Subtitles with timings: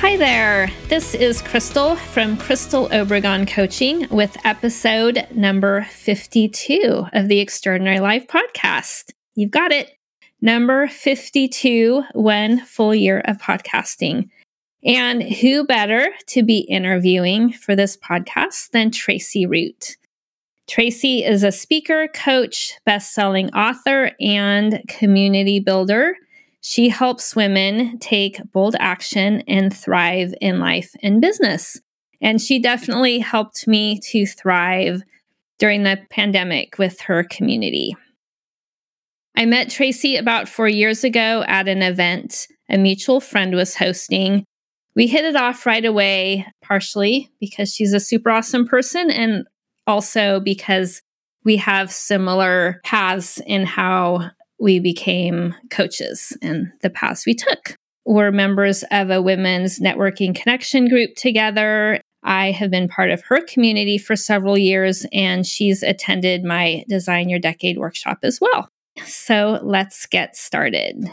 [0.00, 0.70] Hi there.
[0.88, 8.26] This is Crystal from Crystal Obregon Coaching with episode number 52 of the Extraordinary Life
[8.26, 9.12] podcast.
[9.34, 9.92] You've got it.
[10.42, 14.28] Number 52, one full year of podcasting.
[14.84, 19.96] And who better to be interviewing for this podcast than Tracie Root?
[20.68, 26.16] Tracie is a speaker, coach, best-selling author, and community builder.
[26.68, 31.80] She helps women take bold action and thrive in life and business.
[32.20, 35.02] And she definitely helped me to thrive
[35.60, 37.96] during the pandemic with her community.
[39.36, 44.44] I met Tracie about four years ago at an event a mutual friend was hosting.
[44.96, 49.46] We hit it off right away, partially because she's a super awesome person, and
[49.86, 51.00] also because
[51.44, 57.76] we have similar paths in how we became coaches in the paths we took.
[58.04, 62.00] We're members of a women's networking connection group together.
[62.22, 67.28] I have been part of her community for several years, and she's attended my Design
[67.28, 68.68] Your Decade workshop as well.
[69.04, 71.04] So let's get started.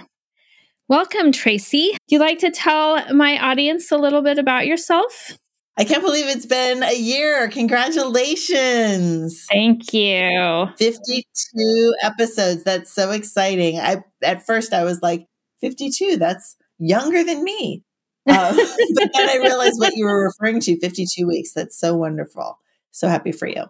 [0.87, 1.91] Welcome, Tracie.
[2.07, 5.37] Do you like to tell my audience a little bit about yourself?
[5.75, 7.47] I can't believe it's been a year.
[7.49, 9.45] Congratulations.
[9.49, 10.67] Thank you.
[10.77, 12.63] 52 episodes.
[12.63, 13.79] That's so exciting.
[13.79, 15.27] I at first I was like
[15.61, 17.83] 52, that's younger than me.
[18.27, 18.55] Uh,
[18.95, 21.53] but then I realized what you were referring to 52 weeks.
[21.53, 22.59] That's so wonderful.
[22.91, 23.63] So happy for you.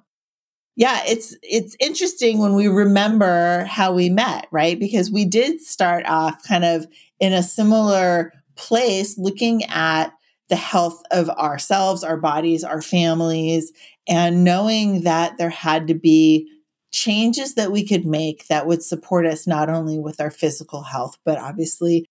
[0.76, 4.78] Yeah, it's it's interesting when we remember how we met, right?
[4.78, 6.88] Because we did start off kind of
[7.20, 10.14] in a similar place looking at
[10.53, 13.72] the health of ourselves, our bodies, our families,
[14.08, 16.47] and knowing that there had to be
[16.91, 21.18] changes that we could make that would support us not only with our physical health,
[21.25, 22.06] but obviously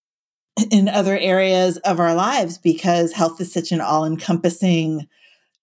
[0.72, 5.06] in other areas of our lives because health is such an all encompassing,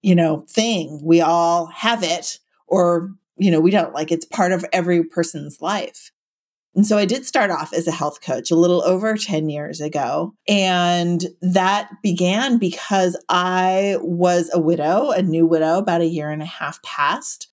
[0.01, 1.01] you know, thing.
[1.03, 5.61] We all have it or, you know, we don't like it's part of every person's
[5.61, 6.13] life.
[6.79, 9.81] And so I did start off as a health coach a little over 10 years
[9.81, 10.33] ago.
[10.47, 16.41] And that began because I was a widow, a new widow, about a year and
[16.41, 17.49] a half past.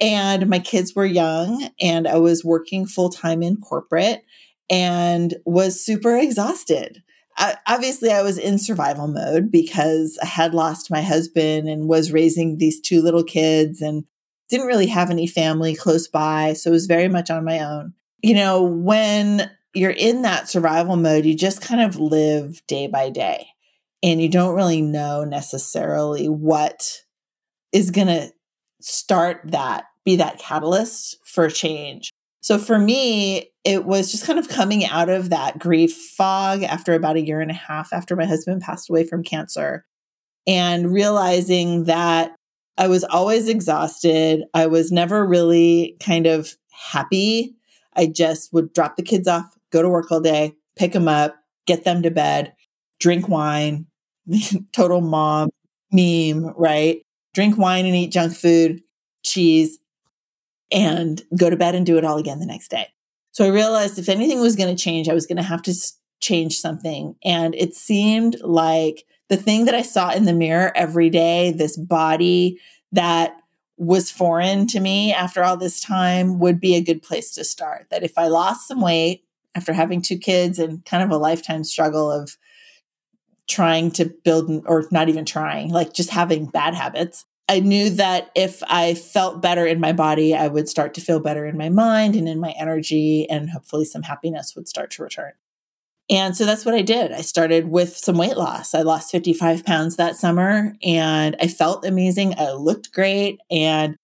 [0.00, 4.24] And my kids were young, and I was working full time in corporate
[4.68, 7.00] and was super exhausted.
[7.38, 12.10] I, obviously, I was in survival mode because I had lost my husband and was
[12.10, 14.02] raising these two little kids and
[14.50, 16.54] didn't really have any family close by.
[16.54, 20.96] So it was very much on my own you know, when you're in that survival
[20.96, 23.48] mode, you just kind of live day by day
[24.02, 27.02] and you don't really know necessarily what
[27.70, 28.32] is going to
[28.80, 32.12] start that, be that catalyst for change.
[32.40, 36.94] So for me, it was just kind of coming out of that grief fog after
[36.94, 39.84] about a year and a half after my husband passed away from cancer
[40.46, 42.34] and realizing that
[42.78, 44.44] I was always exhausted.
[44.54, 47.56] I was never really kind of happy
[47.96, 51.36] I just would drop the kids off, go to work all day, pick them up,
[51.66, 52.54] get them to bed,
[53.00, 53.86] drink wine,
[54.72, 55.50] total mom
[55.90, 57.02] meme, right?
[57.34, 58.82] Drink wine and eat junk food,
[59.24, 59.78] cheese,
[60.72, 62.88] and go to bed and do it all again the next day.
[63.32, 65.74] So I realized if anything was going to change, I was going to have to
[66.20, 67.16] change something.
[67.24, 71.76] And it seemed like the thing that I saw in the mirror every day, this
[71.76, 72.60] body
[72.92, 73.36] that
[73.76, 77.86] was foreign to me after all this time would be a good place to start.
[77.90, 79.24] That if I lost some weight
[79.54, 82.36] after having two kids and kind of a lifetime struggle of
[83.48, 88.30] trying to build or not even trying, like just having bad habits, I knew that
[88.34, 91.68] if I felt better in my body, I would start to feel better in my
[91.68, 95.32] mind and in my energy, and hopefully some happiness would start to return.
[96.14, 97.10] And so that's what I did.
[97.10, 98.72] I started with some weight loss.
[98.72, 102.38] I lost 55 pounds that summer and I felt amazing.
[102.38, 103.40] I looked great.
[103.50, 103.96] And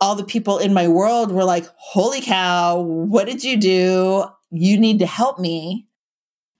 [0.00, 4.26] all the people in my world were like, Holy cow, what did you do?
[4.52, 5.88] You need to help me.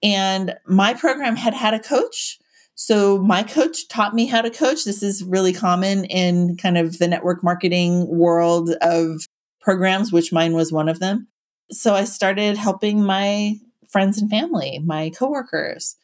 [0.01, 2.37] And my program had had a coach.
[2.75, 4.83] So my coach taught me how to coach.
[4.83, 9.25] This is really common in kind of the network marketing world of
[9.61, 11.29] programs, which mine was one of them.
[11.71, 13.55] So I started helping my
[13.93, 15.95] friends and family, my coworkers.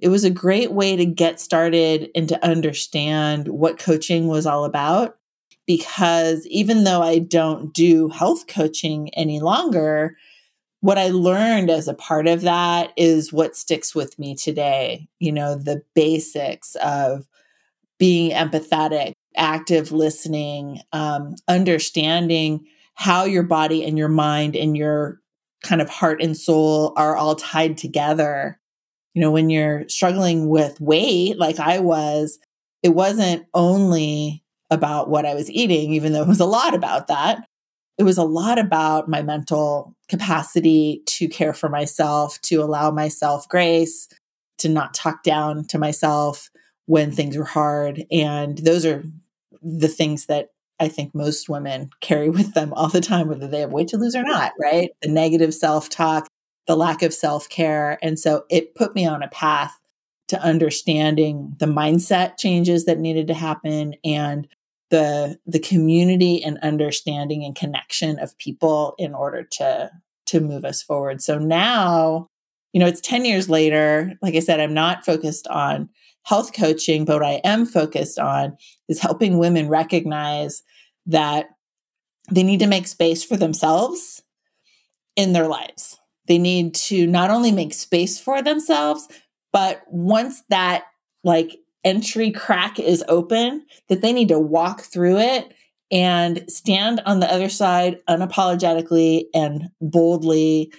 [0.00, 4.64] it was a great way to get started and to understand what coaching was all
[4.64, 5.16] about.
[5.66, 10.16] Because even though I don't do health coaching any longer,
[10.80, 15.08] what I learned as a part of that is what sticks with me today.
[15.18, 17.26] You know, the basics of
[17.98, 25.20] being empathetic, active listening, um, understanding how your body and your mind and your
[25.62, 28.58] kind of heart and soul are all tied together.
[29.14, 32.38] You know, when you're struggling with weight, like I was,
[32.82, 37.08] it wasn't only about what I was eating, even though it was a lot about
[37.08, 37.44] that.
[37.96, 43.48] It was a lot about my mental capacity to care for myself, to allow myself
[43.48, 44.08] grace,
[44.58, 46.50] to not talk down to myself
[46.86, 48.04] when things were hard.
[48.12, 49.04] And those are
[49.62, 53.60] the things that I think most women carry with them all the time, whether they
[53.60, 54.90] have weight to lose or not, right?
[55.02, 56.28] The negative self talk,
[56.66, 57.98] the lack of self care.
[58.02, 59.78] And so it put me on a path
[60.28, 64.46] to understanding the mindset changes that needed to happen and
[64.90, 69.90] the the community and understanding and connection of people in order to
[70.26, 71.22] to move us forward.
[71.22, 72.28] So now,
[72.72, 74.12] you know, it's 10 years later.
[74.20, 75.88] Like I said, I'm not focused on
[76.28, 80.62] health coaching, but what I am focused on is helping women recognize
[81.06, 81.46] that
[82.30, 84.22] they need to make space for themselves
[85.16, 85.98] in their lives.
[86.26, 89.08] They need to not only make space for themselves,
[89.54, 90.84] but once that
[91.24, 95.54] like entry crack is open, that they need to walk through it
[95.90, 100.74] and stand on the other side unapologetically and boldly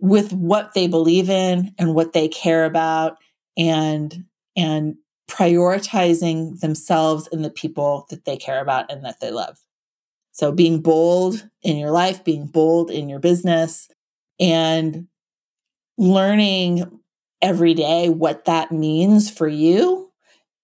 [0.00, 3.18] with what they believe in and what they care about
[3.56, 4.24] and
[4.56, 4.96] and
[5.28, 9.58] prioritizing themselves and the people that they care about and that they love.
[10.32, 13.88] So being bold in your life, being bold in your business,
[14.40, 15.06] and
[15.96, 17.00] learning
[17.40, 20.10] every day what that means for you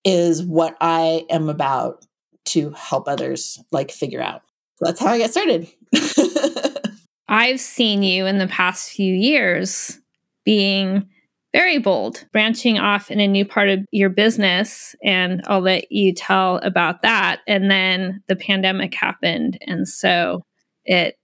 [0.05, 2.05] is what I am about
[2.47, 4.43] to help others like figure out.
[4.77, 5.69] So that's how I got started.
[7.29, 10.01] I've seen you in the past few years
[10.45, 11.09] being
[11.53, 14.95] very bold, branching off in a new part of your business.
[15.03, 17.41] And I'll let you tell about that.
[17.47, 19.59] And then the pandemic happened.
[19.67, 20.43] And so
[20.85, 21.17] it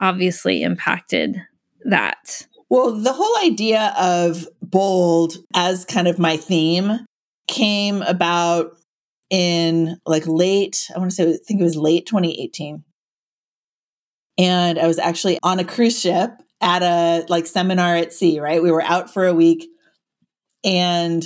[0.00, 1.36] obviously impacted
[1.84, 2.46] that.
[2.70, 6.98] Well, the whole idea of bold as kind of my theme
[7.46, 8.72] came about
[9.30, 12.84] in like late, I want to say, I think it was late 2018.
[14.36, 18.62] And I was actually on a cruise ship at a like seminar at sea, right?
[18.62, 19.68] We were out for a week
[20.64, 21.24] and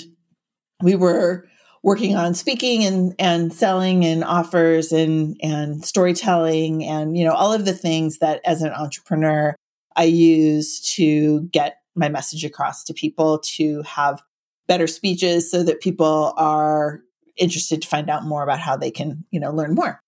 [0.82, 1.46] we were
[1.82, 7.52] working on speaking and and selling and offers and and storytelling and you know all
[7.52, 9.54] of the things that as an entrepreneur
[9.96, 14.22] I use to get my message across to people to have
[14.66, 17.00] better speeches so that people are
[17.36, 20.00] interested to find out more about how they can you know learn more.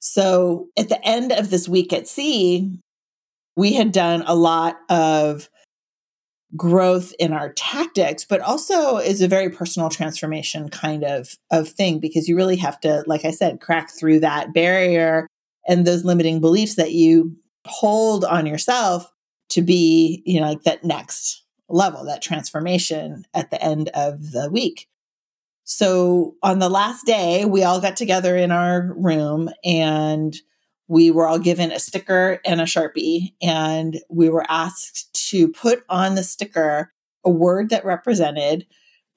[0.00, 2.80] So at the end of this week at sea
[3.56, 5.48] we had done a lot of
[6.56, 11.98] growth in our tactics but also is a very personal transformation kind of of thing
[11.98, 15.26] because you really have to like i said crack through that barrier
[15.68, 17.36] and those limiting beliefs that you
[17.66, 19.12] hold on yourself
[19.50, 24.50] to be you know like that next level that transformation at the end of the
[24.50, 24.88] week.
[25.64, 30.34] So on the last day we all got together in our room and
[30.88, 35.84] we were all given a sticker and a Sharpie, and we were asked to put
[35.88, 36.92] on the sticker
[37.24, 38.66] a word that represented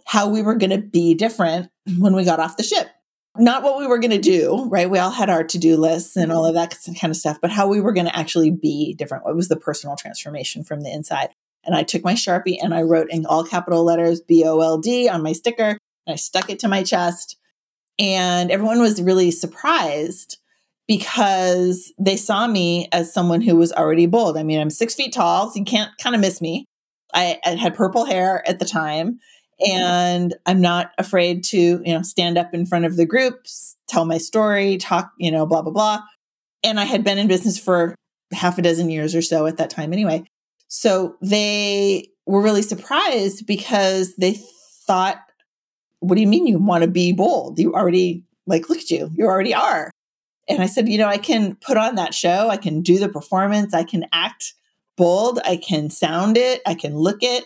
[0.05, 2.89] how we were going to be different when we got off the ship.
[3.37, 4.89] Not what we were going to do, right?
[4.89, 7.51] We all had our to do lists and all of that kind of stuff, but
[7.51, 9.23] how we were going to actually be different.
[9.23, 11.29] What was the personal transformation from the inside?
[11.63, 14.77] And I took my Sharpie and I wrote in all capital letters B O L
[14.79, 17.37] D on my sticker and I stuck it to my chest.
[17.97, 20.39] And everyone was really surprised
[20.91, 24.35] because they saw me as someone who was already bold.
[24.35, 26.65] I mean, I'm six feet tall, so you can't kind of miss me.
[27.13, 29.71] I, I had purple hair at the time, mm-hmm.
[29.71, 34.03] and I'm not afraid to, you know, stand up in front of the groups, tell
[34.03, 36.01] my story, talk, you know, blah, blah, blah.
[36.61, 37.95] And I had been in business for
[38.33, 40.25] half a dozen years or so at that time anyway.
[40.67, 44.41] So they were really surprised because they
[44.85, 45.19] thought,
[46.01, 47.59] what do you mean you want to be bold?
[47.59, 49.89] You already, like, look at you, you already are.
[50.49, 53.09] And I said, you know, I can put on that show, I can do the
[53.09, 54.53] performance, I can act
[54.97, 57.45] bold, I can sound it, I can look it.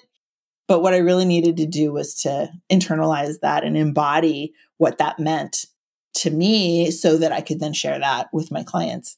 [0.67, 5.19] But what I really needed to do was to internalize that and embody what that
[5.19, 5.65] meant
[6.15, 9.17] to me so that I could then share that with my clients.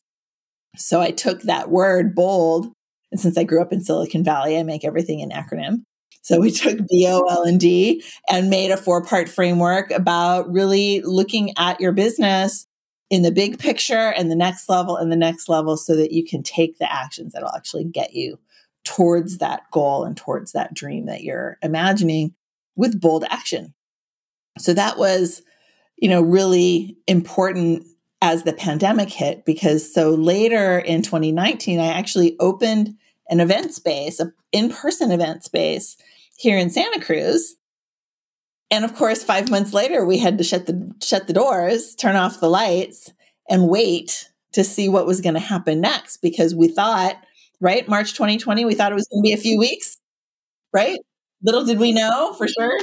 [0.76, 2.68] So I took that word bold.
[3.12, 5.84] And since I grew up in Silicon Valley, I make everything an acronym.
[6.22, 12.68] So we took BOL&D and made a four-part framework about really looking at your business
[13.10, 16.26] in the big picture and the next level and the next level so that you
[16.26, 18.38] can take the actions that'll actually get you
[18.84, 22.34] towards that goal and towards that dream that you're imagining
[22.76, 23.74] with bold action.
[24.58, 25.42] So that was,
[25.98, 27.86] you know, really important
[28.22, 32.96] as the pandemic hit because so later in 2019 I actually opened
[33.30, 35.98] an event space, an in-person event space
[36.38, 37.56] here in Santa Cruz.
[38.70, 42.16] And of course, 5 months later we had to shut the shut the doors, turn
[42.16, 43.12] off the lights
[43.50, 47.16] and wait to see what was going to happen next because we thought,
[47.62, 49.98] right, March 2020, we thought it was going to be a few weeks,
[50.74, 51.00] right?
[51.44, 52.78] Little did we know for sure.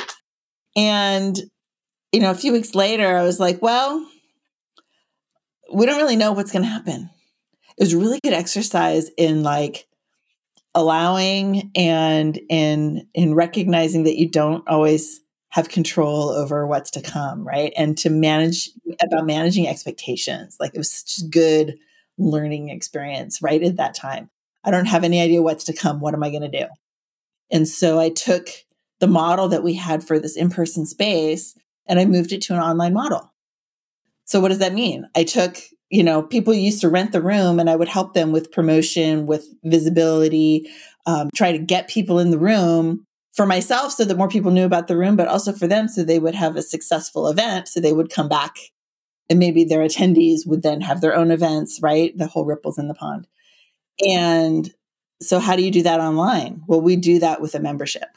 [0.76, 1.38] And
[2.12, 4.06] you know, a few weeks later I was like, well,
[5.72, 7.10] we don't really know what's going to happen.
[7.76, 9.86] It was really good exercise in like
[10.74, 15.20] allowing and in in recognizing that you don't always
[15.54, 17.72] have control over what's to come, right?
[17.76, 18.70] And to manage
[19.00, 20.56] about managing expectations.
[20.58, 21.78] Like it was such a good
[22.18, 24.30] learning experience right at that time.
[24.64, 26.00] I don't have any idea what's to come.
[26.00, 26.66] What am I going to do?
[27.52, 28.48] And so I took
[28.98, 31.56] the model that we had for this in person space
[31.86, 33.32] and I moved it to an online model.
[34.24, 35.06] So what does that mean?
[35.14, 35.58] I took,
[35.88, 39.26] you know, people used to rent the room and I would help them with promotion,
[39.26, 40.68] with visibility,
[41.06, 44.64] um, try to get people in the room for myself so that more people knew
[44.64, 47.68] about the room, but also for them so they would have a successful event.
[47.68, 48.54] So they would come back
[49.28, 52.16] and maybe their attendees would then have their own events, right?
[52.16, 53.26] The whole ripples in the pond.
[54.06, 54.72] And
[55.20, 56.62] so how do you do that online?
[56.66, 58.08] Well, we do that with a membership.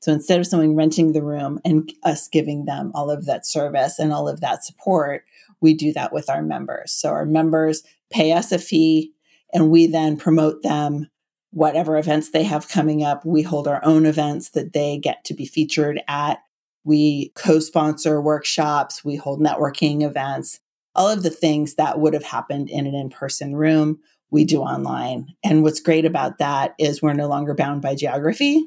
[0.00, 3.98] So instead of someone renting the room and us giving them all of that service
[3.98, 5.24] and all of that support,
[5.60, 6.92] we do that with our members.
[6.92, 9.12] So our members pay us a fee
[9.52, 11.08] and we then promote them
[11.52, 13.24] whatever events they have coming up.
[13.24, 16.40] We hold our own events that they get to be featured at.
[16.84, 20.58] We co sponsor workshops, we hold networking events,
[20.94, 24.60] all of the things that would have happened in an in person room, we do
[24.60, 25.34] online.
[25.44, 28.64] And what's great about that is we're no longer bound by geography.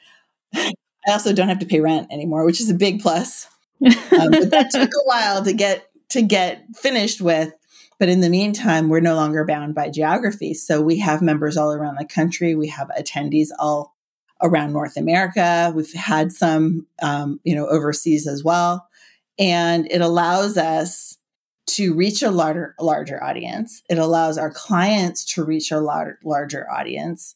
[0.54, 0.72] I
[1.08, 3.48] also don't have to pay rent anymore, which is a big plus.
[4.20, 7.52] Um, but that took a while to get to get finished with.
[7.98, 10.54] But in the meantime, we're no longer bound by geography.
[10.54, 12.54] So we have members all around the country.
[12.54, 13.96] We have attendees all
[14.40, 15.72] around North America.
[15.74, 18.88] We've had some, um, you know, overseas as well.
[19.38, 21.18] And it allows us
[21.66, 23.82] to reach a larger, larger audience.
[23.90, 27.34] It allows our clients to reach a larger, larger audience.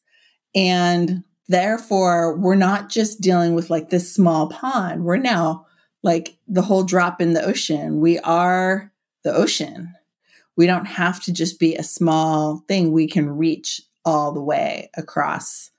[0.55, 5.05] And therefore, we're not just dealing with like this small pond.
[5.05, 5.67] We're now
[6.03, 8.01] like the whole drop in the ocean.
[8.01, 8.93] We are
[9.23, 9.95] the ocean.
[10.57, 12.93] We don't have to just be a small thing.
[12.93, 15.71] We can reach all the way across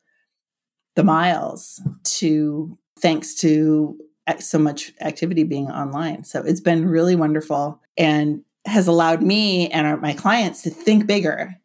[0.96, 3.98] the miles to thanks to
[4.40, 6.24] so much activity being online.
[6.24, 11.06] So it's been really wonderful and has allowed me and our, my clients to think
[11.06, 11.56] bigger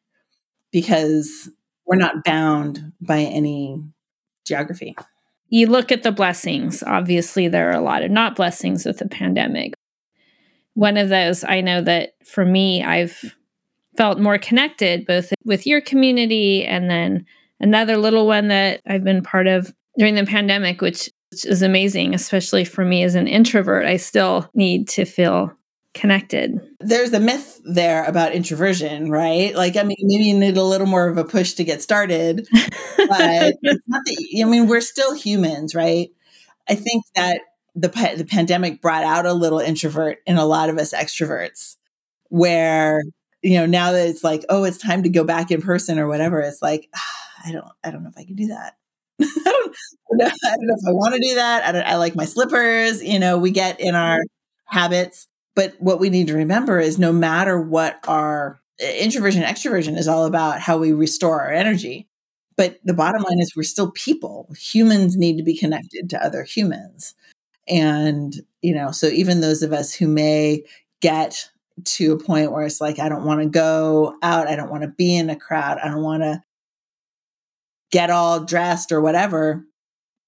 [0.73, 1.49] because
[1.87, 3.81] we're not bound by any
[4.45, 4.97] geography
[5.49, 6.83] you look at the blessings.
[6.83, 9.75] Obviously, there are a lot of not blessings with the pandemic.
[10.79, 13.35] One of those, I know that for me, I've
[13.97, 17.27] felt more connected both with your community and then
[17.59, 22.15] another little one that I've been part of during the pandemic, which, which is amazing,
[22.15, 23.87] especially for me as an introvert.
[23.87, 25.53] I still need to feel
[25.95, 26.61] connected.
[26.79, 29.57] There's a myth there about introversion, right?
[29.57, 32.47] Like, I mean, maybe you need a little more of a push to get started,
[32.53, 36.11] but it's not that, I mean, we're still humans, right?
[36.69, 37.41] I think that
[37.81, 41.77] the, the pandemic brought out a little introvert in a lot of us extroverts
[42.29, 43.03] where,
[43.43, 46.09] you know, now that it's like, oh, it's time to go back in person or
[46.09, 48.75] whatever, it's like, ah, I don't, I don't know if I can do that.
[49.21, 49.25] I,
[50.17, 51.65] don't, I don't know if I want to do that.
[51.65, 53.03] I, don't, I like my slippers.
[53.03, 54.21] You know, we get in our
[54.65, 60.07] habits but what we need to remember is no matter what our introversion extroversion is
[60.07, 62.07] all about how we restore our energy.
[62.57, 64.49] But the bottom line is we're still people.
[64.57, 67.17] Humans need to be connected to other humans.
[67.69, 70.65] And, you know, so even those of us who may
[71.01, 71.49] get
[71.85, 74.83] to a point where it's like, I don't want to go out, I don't want
[74.83, 76.43] to be in a crowd, I don't want to
[77.91, 79.65] get all dressed or whatever,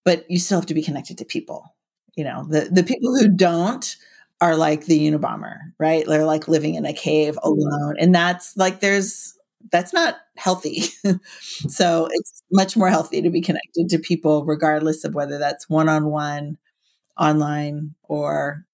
[0.05, 1.75] but you still have to be connected to people.
[2.17, 3.97] You know, the, the people who don't
[4.41, 6.07] are like the Unabomber, right?
[6.07, 7.47] They're like living in a cave mm-hmm.
[7.47, 7.97] alone.
[7.99, 9.37] And that's like, there's,
[9.71, 10.85] that's not healthy.
[11.69, 15.89] so it's much more healthy to be connected to people, regardless of whether that's one
[15.89, 16.57] on one,
[17.21, 18.65] online, or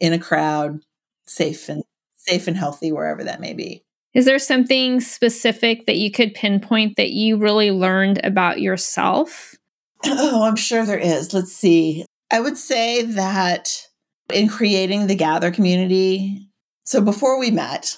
[0.00, 0.80] in a crowd,
[1.26, 1.82] safe and
[2.16, 3.84] safe and healthy wherever that may be.
[4.12, 9.56] Is there something specific that you could pinpoint that you really learned about yourself
[10.04, 11.32] Oh, I'm sure there is.
[11.32, 12.04] Let's see.
[12.30, 13.86] I would say that
[14.32, 16.48] in creating the Gather community,
[16.84, 17.96] so before we met,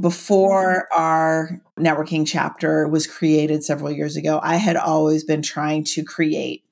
[0.00, 1.02] before mm-hmm.
[1.02, 6.64] our networking chapter was created several years ago, I had always been trying to create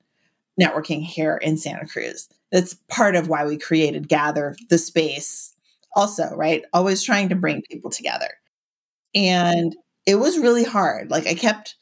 [0.59, 2.27] networking here in Santa Cruz.
[2.51, 5.53] That's part of why we created Gather, the space,
[5.95, 6.63] also, right?
[6.73, 8.29] Always trying to bring people together.
[9.13, 9.75] And
[10.05, 11.11] it was really hard.
[11.11, 11.75] Like I kept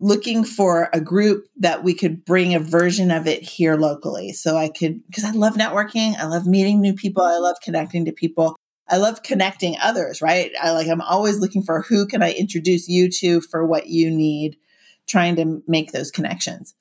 [0.00, 4.32] looking for a group that we could bring a version of it here locally.
[4.32, 8.04] So I could, because I love networking, I love meeting new people, I love connecting
[8.04, 8.56] to people.
[8.90, 10.52] I love connecting others, right?
[10.62, 14.10] I like, I'm always looking for who can I introduce you to for what you
[14.10, 14.58] need,
[15.06, 16.74] trying to make those connections.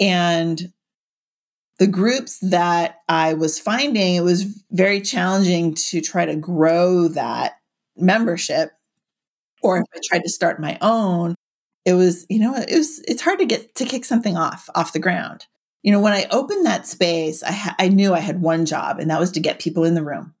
[0.00, 0.72] And
[1.78, 7.58] the groups that I was finding, it was very challenging to try to grow that
[7.96, 8.72] membership.
[9.62, 11.34] Or if I tried to start my own,
[11.84, 14.92] it was, you know, it was, it's hard to get to kick something off, off
[14.92, 15.46] the ground.
[15.82, 18.98] You know, when I opened that space, I, ha- I knew I had one job,
[18.98, 20.34] and that was to get people in the room.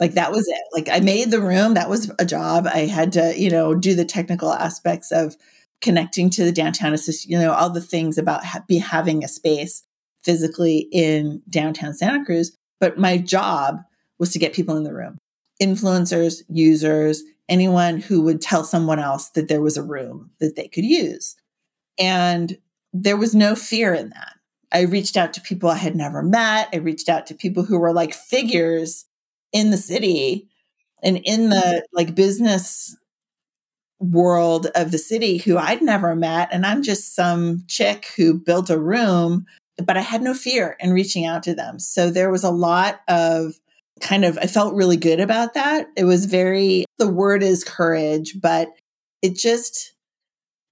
[0.00, 0.62] Like that was it.
[0.72, 2.66] Like I made the room, that was a job.
[2.66, 5.36] I had to, you know, do the technical aspects of
[5.80, 9.28] connecting to the downtown assist, you know, all the things about ha- be having a
[9.28, 9.84] space
[10.24, 12.56] physically in downtown Santa Cruz.
[12.80, 13.78] But my job
[14.18, 15.18] was to get people in the room
[15.60, 20.66] influencers, users, anyone who would tell someone else that there was a room that they
[20.66, 21.36] could use.
[21.98, 22.58] And
[22.92, 24.34] there was no fear in that.
[24.72, 26.68] I reached out to people I had never met.
[26.72, 29.04] I reached out to people who were like figures
[29.52, 30.48] in the city
[31.02, 32.96] and in the like business
[34.00, 36.48] world of the city who I'd never met.
[36.50, 39.46] And I'm just some chick who built a room,
[39.78, 41.78] but I had no fear in reaching out to them.
[41.78, 43.54] So there was a lot of
[44.00, 45.86] kind of, I felt really good about that.
[45.96, 48.68] It was very, the word is courage, but
[49.22, 49.94] it just,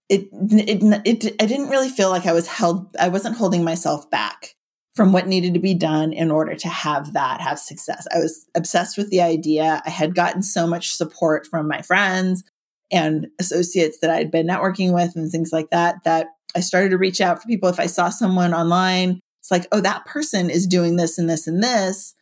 [0.09, 4.11] it, it, it, I didn't really feel like I was held, I wasn't holding myself
[4.11, 4.55] back
[4.97, 8.07] from what needed to be done in order to have that have success.
[8.15, 9.83] I was obsessed with the idea.
[9.87, 12.43] I had gotten so much support from my friends
[12.91, 16.99] and associates that I'd been networking with and things like that that I started to
[16.99, 20.67] reach out for people if I saw someone online it's like, "Oh, that person is
[20.67, 22.15] doing this and this and this."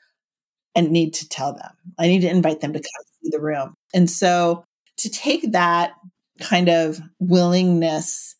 [0.74, 1.72] And need to tell them.
[1.98, 3.74] I need to invite them to come see the room.
[3.92, 4.64] And so
[4.98, 5.92] to take that
[6.40, 8.36] kind of willingness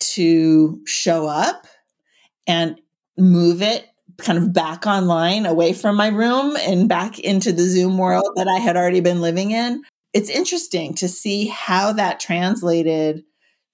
[0.00, 1.66] to show up
[2.46, 2.80] and
[3.18, 7.98] move it kind of back online away from my room and back into the Zoom
[7.98, 9.82] world that I had already been living in.
[10.12, 13.24] It's interesting to see how that translated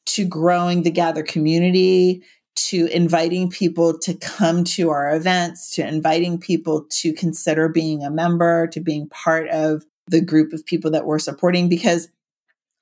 [0.06, 2.22] to growing the Gather community,
[2.56, 8.10] to inviting people to come to our events, to inviting people to consider being a
[8.10, 12.08] member, to being part of the group of people that we're supporting, because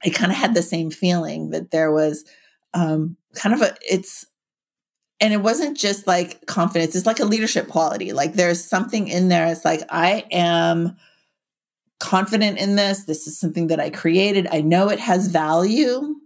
[0.05, 2.25] I kind of had the same feeling that there was
[2.75, 4.27] um, kind of a, it's,
[5.21, 8.13] and it wasn't just like confidence, it's like a leadership quality.
[8.13, 9.47] Like there's something in there.
[9.47, 10.97] It's like, I am
[11.99, 13.05] confident in this.
[13.05, 14.47] This is something that I created.
[14.53, 16.17] I know it has value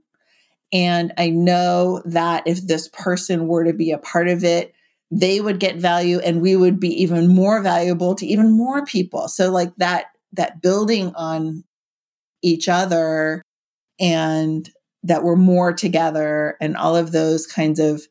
[0.72, 4.74] and I know that if this person were to be a part of it,
[5.10, 9.28] they would get value and we would be even more valuable to even more people.
[9.28, 11.64] So like that that building on
[12.42, 13.42] each other
[13.98, 14.68] and
[15.02, 18.02] that we're more together and all of those kinds of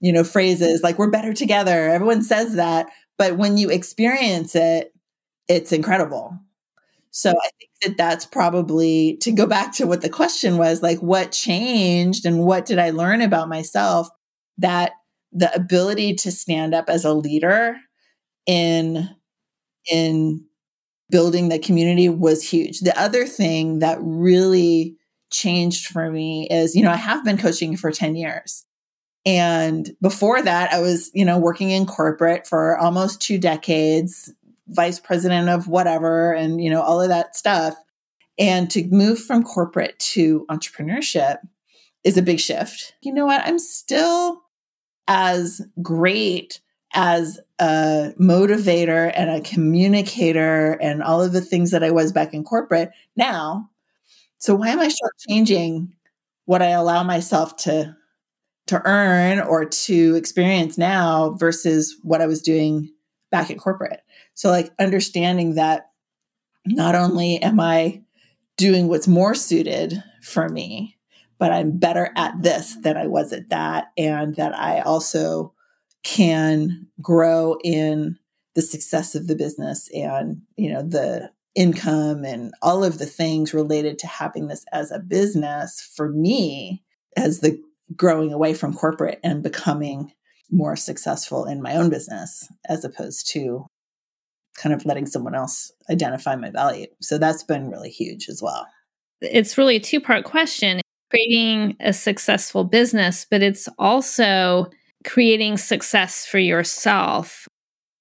[0.00, 1.88] you know phrases like we're better together.
[1.88, 2.86] Everyone says that.
[3.18, 4.92] But when you experience it
[5.48, 6.38] it's incredible
[7.16, 10.98] so I think that that's probably to go back to what the question was like,
[10.98, 14.08] what changed and what did I learn about myself?
[14.58, 14.94] That
[15.30, 17.76] the ability to stand up as a leader
[18.46, 19.08] in
[19.88, 20.44] in
[21.08, 22.80] building the community was huge.
[22.80, 24.96] The other thing that really
[25.30, 28.66] changed for me is, you know, I have been coaching for 10 years.
[29.24, 34.34] And before that, I was, you know, working in corporate for almost two decades,
[34.68, 37.74] vice president of whatever and you know all of that stuff.
[38.38, 41.38] And to move from corporate to entrepreneurship
[42.02, 42.94] is a big shift.
[43.00, 43.42] You know what?
[43.44, 44.42] I'm still
[45.06, 46.60] as great
[46.94, 52.32] as a motivator and a communicator and all of the things that i was back
[52.32, 53.68] in corporate now.
[54.38, 55.88] So why am i shortchanging
[56.46, 57.96] what i allow myself to
[58.68, 62.92] to earn or to experience now versus what i was doing
[63.30, 64.00] back in corporate
[64.34, 65.90] so, like, understanding that
[66.66, 68.02] not only am I
[68.56, 70.96] doing what's more suited for me,
[71.38, 73.86] but I'm better at this than I was at that.
[73.98, 75.52] And that I also
[76.02, 78.18] can grow in
[78.54, 83.54] the success of the business and, you know, the income and all of the things
[83.54, 86.82] related to having this as a business for me
[87.16, 87.60] as the
[87.96, 90.12] growing away from corporate and becoming
[90.50, 93.66] more successful in my own business as opposed to
[94.56, 96.86] kind of letting someone else identify my value.
[97.00, 98.66] So that's been really huge as well.
[99.20, 100.80] It's really a two part question
[101.14, 104.66] creating a successful business, but it's also
[105.04, 107.46] creating success for yourself.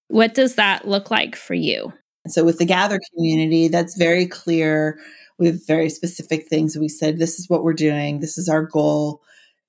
[0.07, 1.93] What does that look like for you?
[2.27, 4.99] So, with the Gather community, that's very clear.
[5.37, 6.77] We have very specific things.
[6.77, 9.21] We said, this is what we're doing, this is our goal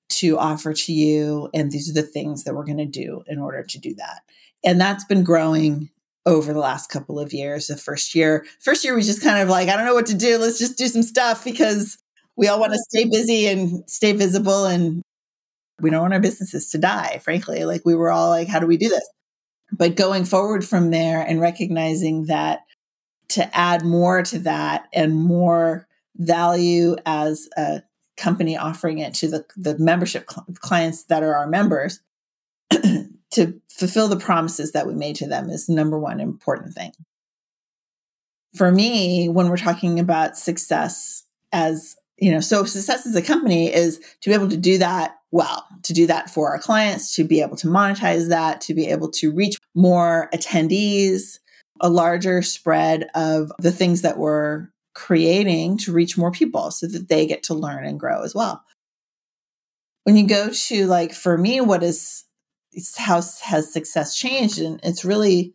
[0.09, 1.49] to offer to you.
[1.53, 4.21] And these are the things that we're going to do in order to do that.
[4.63, 5.89] And that's been growing
[6.25, 7.67] over the last couple of years.
[7.67, 10.15] The first year, first year was just kind of like, I don't know what to
[10.15, 10.37] do.
[10.37, 11.97] Let's just do some stuff because
[12.35, 15.01] we all want to stay busy and stay visible and
[15.81, 17.65] we don't want our businesses to die, frankly.
[17.65, 19.07] Like we were all like, how do we do this?
[19.71, 22.61] But going forward from there and recognizing that
[23.29, 27.81] to add more to that and more value as a
[28.15, 31.99] company offering it to the, the membership cl- clients that are our members
[33.35, 36.91] to fulfill the promises that we made to them is number one important thing.
[38.55, 43.73] For me, when we're talking about success as, you know, so success as a company
[43.73, 47.25] is to be able to do that well, to do that for our clients, to
[47.25, 51.39] be able to monetize that, to be able to reach more attendees,
[51.81, 57.09] a larger spread of the things that we're creating to reach more people so that
[57.09, 58.63] they get to learn and grow as well.
[60.03, 62.24] When you go to like for me what is
[62.97, 65.53] how has success changed and it's really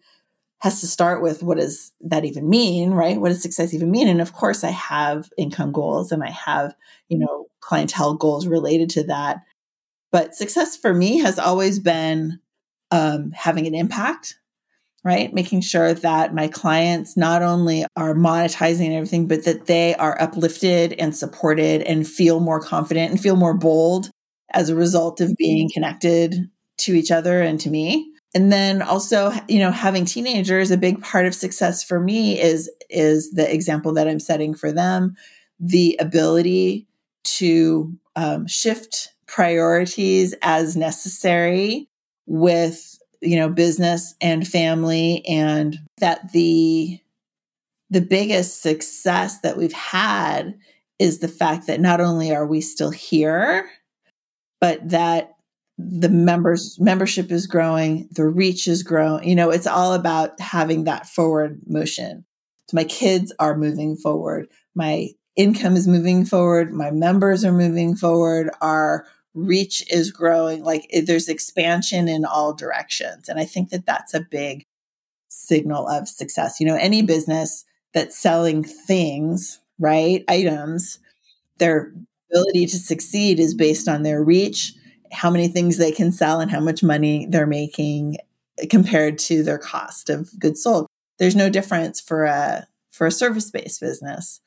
[0.60, 3.20] has to start with what does that even mean right?
[3.20, 4.08] What does success even mean?
[4.08, 6.74] And of course i have income goals and i have
[7.08, 9.38] you know clientele goals related to that.
[10.12, 12.40] But success for me has always been
[12.90, 14.36] um, having an impact
[15.04, 15.32] right?
[15.32, 20.92] Making sure that my clients not only are monetizing everything but that they are uplifted
[20.94, 24.10] and supported and feel more confident and feel more bold
[24.52, 26.34] as a result of being connected
[26.80, 28.10] to each other and to me.
[28.34, 32.70] And then also you know having teenagers a big part of success for me is
[32.88, 35.16] is the example that i'm setting for them
[35.58, 36.86] the ability
[37.24, 41.88] to um, shift priorities as necessary
[42.26, 46.98] with you know business and family and that the
[47.90, 50.56] the biggest success that we've had
[51.00, 53.68] is the fact that not only are we still here
[54.60, 55.34] but that
[55.88, 60.84] the members membership is growing the reach is growing you know it's all about having
[60.84, 62.24] that forward motion.
[62.68, 64.48] So my kids are moving forward.
[64.76, 66.72] My income is moving forward.
[66.72, 68.50] My members are moving forward.
[68.60, 70.62] Our reach is growing.
[70.62, 73.28] Like there's expansion in all directions.
[73.28, 74.66] And i think that that's a big
[75.28, 76.60] signal of success.
[76.60, 77.64] You know any business
[77.94, 80.98] that's selling things right items
[81.58, 81.92] their
[82.30, 84.74] ability to succeed is based on their reach
[85.12, 88.16] how many things they can sell and how much money they're making
[88.68, 90.86] compared to their cost of goods sold.
[91.18, 94.40] There's no difference for a for a service-based business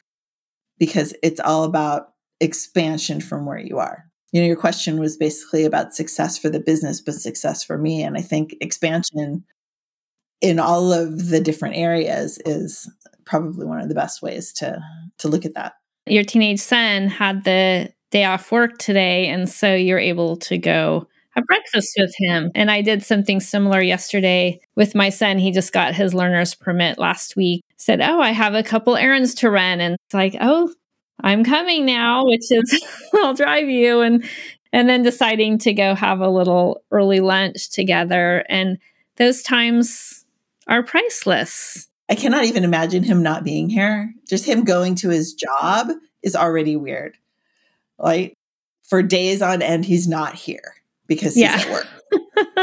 [0.78, 4.06] because it's all about expansion from where you are.
[4.32, 8.04] You know, your question was basically about success for the business, but success for me.
[8.04, 9.46] And I think expansion
[10.42, 12.92] in all of the different areas is
[13.26, 14.82] probably one of the best ways to
[15.20, 15.74] to look at that.
[16.06, 19.28] Your teenage son had the day off work today.
[19.28, 22.52] And so you're able to go have breakfast with him.
[22.54, 25.40] And I did something similar yesterday with my son.
[25.40, 27.64] He just got his learner's permit last week.
[27.76, 29.82] Said, Oh, I have a couple errands to run.
[29.82, 30.72] And it's like, Oh,
[31.22, 34.02] I'm coming now, which is I'll drive you.
[34.02, 34.24] And
[34.72, 38.46] and then deciding to go have a little early lunch together.
[38.48, 38.78] And
[39.18, 40.24] those times
[40.68, 41.88] are priceless.
[42.10, 44.14] I cannot even imagine him not being here.
[44.30, 45.90] Just him going to his job
[46.22, 47.18] is already weird
[47.98, 48.34] like
[48.84, 50.76] for days on end he's not here
[51.08, 51.58] because he's yeah.
[51.60, 51.88] at work.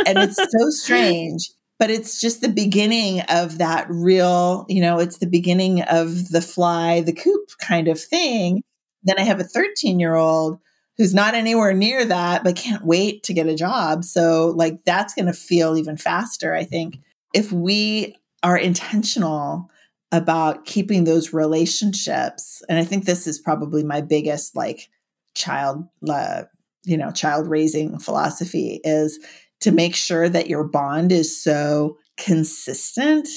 [0.07, 5.19] And it's so strange but it's just the beginning of that real you know it's
[5.19, 8.63] the beginning of the fly the coop kind of thing.
[9.03, 10.61] Then i have a 13 year old
[10.99, 14.05] who's not anywhere near that but can't wait to get a job.
[14.05, 17.01] So like that's going to feel even faster i think.
[17.35, 19.71] If we are intentional
[20.13, 24.89] about keeping those relationships and i think this is probably my biggest like
[25.35, 26.43] child uh,
[26.85, 29.19] you know child raising philosophy is
[29.61, 33.29] to make sure that your bond is so consistent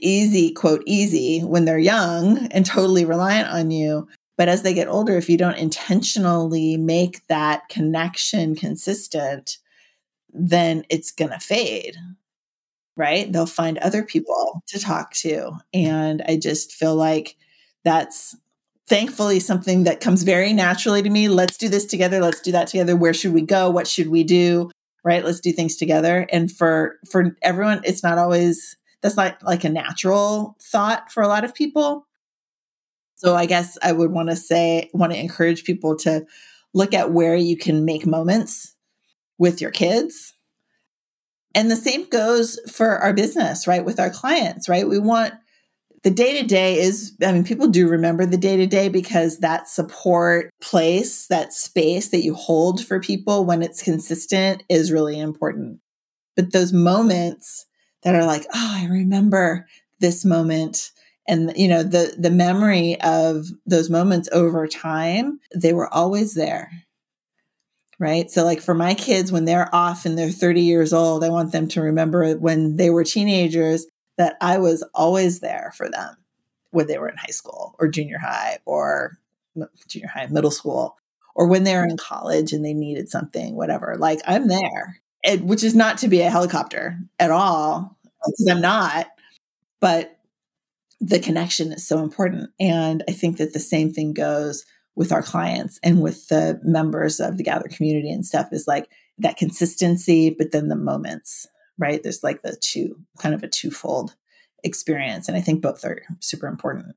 [0.00, 4.08] easy quote easy when they're young and totally reliant on you.
[4.36, 9.58] But as they get older if you don't intentionally make that connection consistent
[10.32, 11.96] then it's going to fade
[12.96, 13.32] right?
[13.32, 15.52] They'll find other people to talk to.
[15.72, 17.36] And i just feel like
[17.84, 18.36] that's
[18.86, 21.28] thankfully something that comes very naturally to me.
[21.28, 22.20] Let's do this together.
[22.20, 22.96] Let's do that together.
[22.96, 23.70] Where should we go?
[23.70, 24.70] What should we do?
[25.04, 25.24] right?
[25.24, 26.26] Let's do things together.
[26.32, 31.28] And for for everyone, it's not always that's not like a natural thought for a
[31.28, 32.06] lot of people.
[33.16, 36.26] So I guess I would want to say want to encourage people to
[36.72, 38.74] look at where you can make moments
[39.38, 40.32] with your kids.
[41.54, 43.84] And the same goes for our business, right?
[43.84, 44.88] With our clients, right?
[44.88, 45.34] We want
[46.04, 49.38] the day to day is, I mean, people do remember the day to day because
[49.38, 55.18] that support place, that space that you hold for people when it's consistent is really
[55.18, 55.80] important.
[56.36, 57.64] But those moments
[58.02, 59.66] that are like, oh, I remember
[60.00, 60.92] this moment
[61.26, 66.70] and you know the the memory of those moments over time they were always there
[67.98, 71.28] right so like for my kids when they're off and they're 30 years old i
[71.28, 73.86] want them to remember when they were teenagers
[74.18, 76.16] that I was always there for them
[76.70, 79.18] when they were in high school or junior high or
[79.88, 80.96] junior high, middle school,
[81.34, 83.96] or when they were in college and they needed something, whatever.
[83.98, 88.60] Like I'm there, it, which is not to be a helicopter at all, because I'm
[88.60, 89.06] not.
[89.80, 90.18] But
[91.00, 92.50] the connection is so important.
[92.58, 94.64] And I think that the same thing goes
[94.96, 98.88] with our clients and with the members of the gather community and stuff is like
[99.18, 101.46] that consistency, but then the moments
[101.78, 102.02] right?
[102.02, 104.14] There's like the two kind of a twofold
[104.62, 105.28] experience.
[105.28, 106.96] And I think both are super important.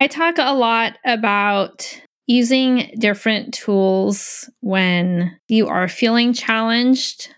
[0.00, 7.34] I talk a lot about using different tools when you are feeling challenged.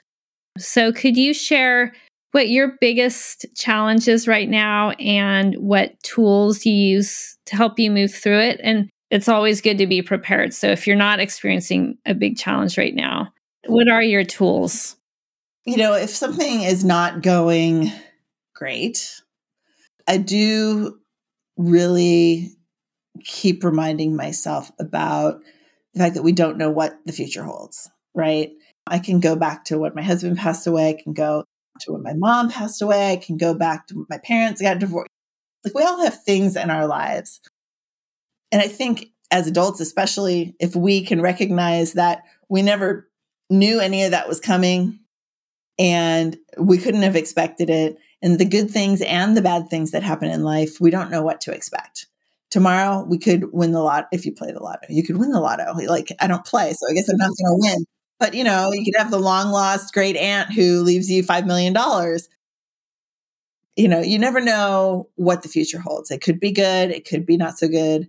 [0.59, 1.93] So, could you share
[2.33, 7.91] what your biggest challenge is right now and what tools you use to help you
[7.91, 8.61] move through it?
[8.63, 10.55] And it's always good to be prepared.
[10.55, 13.33] So, if you're not experiencing a big challenge right now,
[13.67, 14.97] what are your tools?
[15.65, 17.93] You know, if something is not going
[18.55, 19.23] great,
[20.09, 20.99] I do
[21.57, 22.57] really
[23.25, 25.41] keep reminding myself about
[25.95, 28.51] the fact that we don't know what the future holds, right?
[28.87, 31.45] I can go back to when my husband passed away, I can go
[31.81, 34.79] to when my mom passed away, I can go back to when my parents got
[34.79, 35.11] divorced.
[35.65, 37.41] Like we all have things in our lives.
[38.51, 43.09] And I think as adults, especially if we can recognize that we never
[43.49, 44.99] knew any of that was coming,
[45.79, 47.99] and we couldn't have expected it.
[48.21, 51.23] And the good things and the bad things that happen in life, we don't know
[51.23, 52.07] what to expect.
[52.51, 54.09] Tomorrow, we could win the lot.
[54.13, 55.73] If you play the lotto, you could win the lotto.
[55.87, 57.85] Like, I don't play, so I guess I'm not going to win.
[58.21, 61.47] But, you know, you could have the long lost great aunt who leaves you $5
[61.47, 61.75] million.
[63.75, 66.11] You know, you never know what the future holds.
[66.11, 68.09] It could be good, it could be not so good.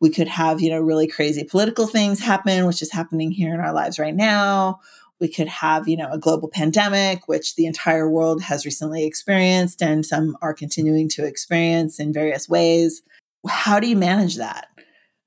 [0.00, 3.60] We could have, you know, really crazy political things happen, which is happening here in
[3.60, 4.80] our lives right now
[5.20, 9.82] we could have, you know, a global pandemic, which the entire world has recently experienced
[9.82, 13.02] and some are continuing to experience in various ways.
[13.48, 14.68] How do you manage that?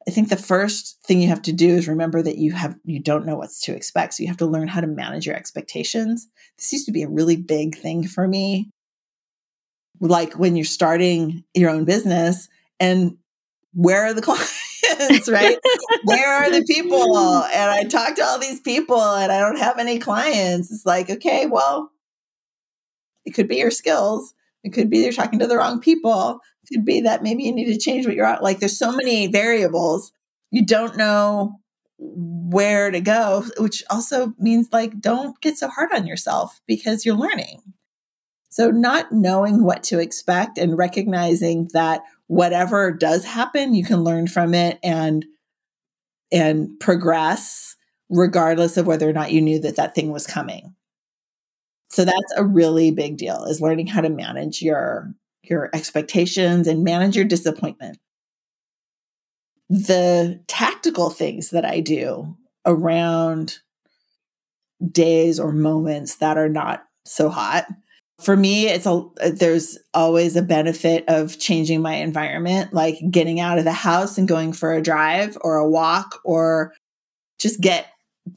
[0.08, 3.00] I think the first thing you have to do is remember that you have you
[3.00, 4.14] don't know what's to expect.
[4.14, 6.28] So you have to learn how to manage your expectations.
[6.58, 8.72] This used to be a really big thing for me.
[10.00, 12.48] Like when you're starting your own business
[12.80, 13.18] and
[13.74, 14.69] where are the clients?
[15.28, 15.58] Right?
[16.04, 17.44] Where are the people?
[17.44, 20.72] And I talk to all these people and I don't have any clients.
[20.72, 21.92] It's like, okay, well,
[23.26, 24.34] it could be your skills.
[24.64, 26.40] It could be you're talking to the wrong people.
[26.64, 28.38] It could be that maybe you need to change what you're.
[28.42, 30.12] Like there's so many variables.
[30.52, 31.60] You don't know
[31.98, 37.16] where to go, which also means like don't get so hard on yourself because you're
[37.16, 37.62] learning.
[38.50, 44.28] So, not knowing what to expect and recognizing that whatever does happen, you can learn
[44.28, 45.26] from it and
[46.32, 47.76] and progress
[48.08, 50.76] regardless of whether or not you knew that that thing was coming.
[51.90, 55.12] So that's a really big deal is learning how to manage your
[55.42, 57.98] your expectations and manage your disappointment.
[59.68, 63.58] The tactical things that I do around
[64.92, 67.66] days or moments that are not so hot
[68.20, 73.58] for me it's a there's always a benefit of changing my environment like getting out
[73.58, 76.74] of the house and going for a drive or a walk or
[77.40, 77.88] just get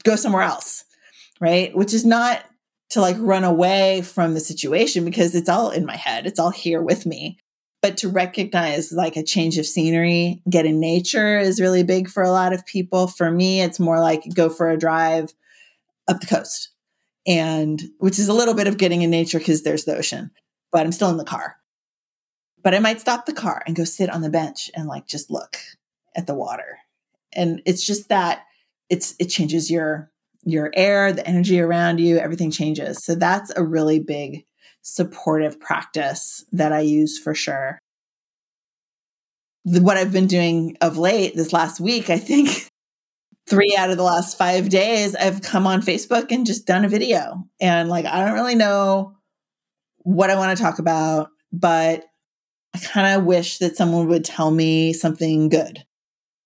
[0.03, 0.85] go somewhere else
[1.43, 1.75] right?
[1.75, 2.45] Which is not
[2.91, 6.51] to like run away from the situation because it's all in my head it's all
[6.51, 7.37] here with me.
[7.81, 12.23] But to recognize like a change of scenery get in nature is really big for
[12.23, 13.07] a lot of people.
[13.07, 15.33] For me it's more like go for a drive
[16.07, 16.69] up the coast
[17.25, 20.31] and which is a little bit of getting in nature because there's the ocean,
[20.71, 21.57] but I'm still in the car.
[22.63, 25.29] But I might stop the car and go sit on the bench and like just
[25.29, 25.57] look
[26.15, 26.79] at the water.
[27.33, 28.43] And it's just that
[28.89, 30.11] it's it changes your
[30.45, 33.03] your air, the energy around you, everything changes.
[33.03, 34.45] So that's a really big
[34.81, 37.79] supportive practice that I use for sure.
[39.65, 42.67] The, what I've been doing of late this last week, I think
[43.47, 46.89] three out of the last five days, I've come on Facebook and just done a
[46.89, 47.43] video.
[47.59, 49.15] And like, I don't really know
[49.97, 52.05] what I want to talk about, but
[52.73, 55.85] I kind of wish that someone would tell me something good.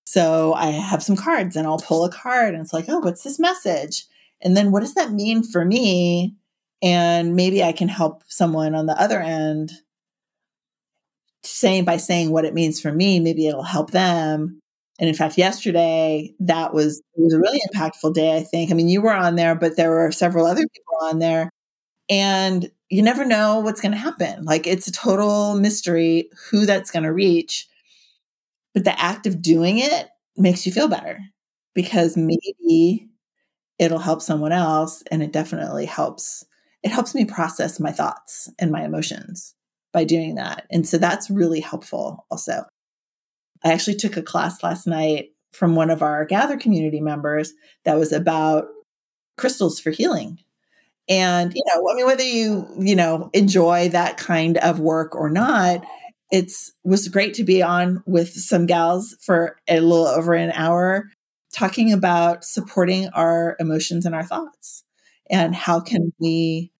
[0.04, 3.22] So I have some cards and I'll pull a card and it's like, oh, what's
[3.22, 4.06] this message?
[4.40, 6.34] And then what does that mean for me?
[6.82, 9.72] And maybe I can help someone on the other end
[11.42, 14.60] saying by saying what it means for me, maybe it'll help them.
[14.98, 18.70] And in fact, yesterday that was it was a really impactful day, I think.
[18.70, 21.50] I mean, you were on there, but there were several other people on there.
[22.10, 24.44] And you never know what's going to happen.
[24.44, 27.68] Like it's a total mystery who that's going to reach.
[28.74, 31.18] But the act of doing it makes you feel better
[31.74, 33.08] because maybe
[33.78, 36.44] it'll help someone else and it definitely helps
[36.84, 39.54] it helps me process my thoughts and my emotions
[39.92, 40.66] by doing that.
[40.70, 42.64] And so that's really helpful also.
[43.64, 47.98] I actually took a class last night from one of our gather community members that
[47.98, 48.68] was about
[49.36, 50.38] crystals for healing.
[51.08, 55.30] And, you know, I mean, whether you, you know, enjoy that kind of work or
[55.30, 55.82] not,
[56.30, 61.10] it's was great to be on with some gals for a little over an hour
[61.54, 64.84] talking about supporting our emotions and our thoughts
[65.30, 66.70] and how can we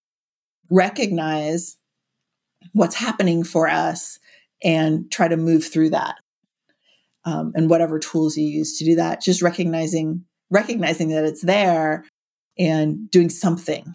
[0.71, 1.79] recognize
[2.75, 4.19] what's happening for us
[4.63, 6.17] and try to move through that
[7.29, 12.07] um, and whatever tools you use to do that just recognizing recognizing that it's there
[12.59, 13.95] and doing something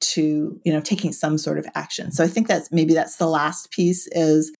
[0.00, 2.10] to you know taking some sort of action.
[2.10, 4.52] So i think that's maybe that's the last piece is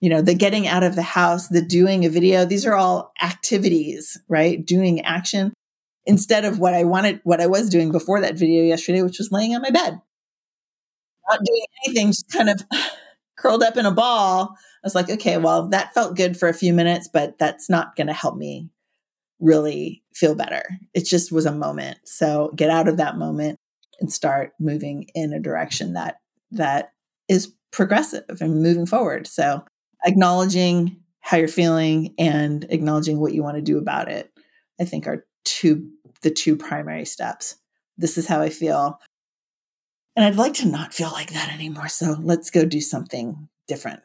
[0.00, 3.12] you know the getting out of the house the doing a video these are all
[3.22, 4.64] activities right?
[4.64, 5.54] Doing action
[6.06, 9.32] instead of what i wanted what i was doing before that video yesterday which was
[9.32, 9.98] laying on my bed.
[11.30, 12.62] Not doing anything just kind of
[13.38, 16.72] curled up in a ball was like okay well that felt good for a few
[16.72, 18.68] minutes but that's not going to help me
[19.40, 20.62] really feel better
[20.94, 23.58] it just was a moment so get out of that moment
[24.00, 26.16] and start moving in a direction that
[26.50, 26.92] that
[27.28, 29.26] is progressive and moving forward.
[29.26, 29.64] So
[30.04, 34.30] acknowledging how you're feeling and acknowledging what you want to do about it,
[34.80, 35.90] I think are two
[36.22, 37.56] the two primary steps.
[37.98, 38.98] This is how I feel.
[40.16, 41.88] And I'd like to not feel like that anymore.
[41.88, 44.00] So let's go do something different.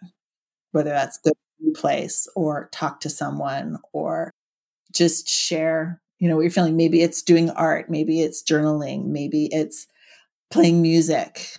[0.71, 4.31] Whether that's go to a new place or talk to someone or
[4.91, 6.75] just share you know what you're feeling.
[6.75, 9.87] Maybe it's doing art maybe it's journaling maybe it's
[10.51, 11.55] playing music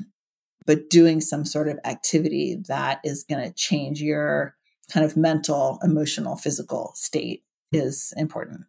[0.66, 4.55] but doing some sort of activity that is going to change your
[4.92, 7.42] kind of mental emotional physical state
[7.73, 8.62] is important.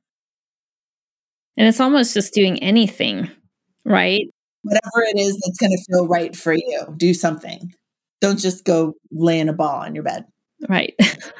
[1.57, 3.29] And it's almost just doing anything
[3.85, 4.27] right?
[4.63, 7.73] Whatever it is that's going to feel right for you do something
[8.21, 10.25] don't just go lay in a ball on your bed
[10.69, 10.95] right